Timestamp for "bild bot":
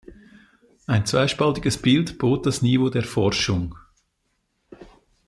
1.79-2.47